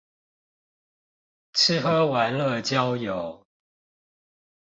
[1.53, 3.45] 吃喝玩樂交友